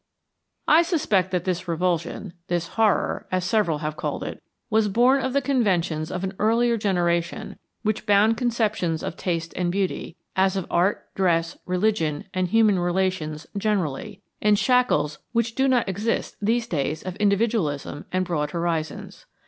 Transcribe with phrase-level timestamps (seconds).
[0.67, 5.33] I suspect that this repulsion, this horror, as several have called it, was born of
[5.33, 10.65] the conventions of an earlier generation which bound conceptions of taste and beauty, as of
[10.71, 16.65] art, dress, religion, and human relations generally, in shackles which do not exist in these
[16.65, 19.27] days of individualism and broad horizons.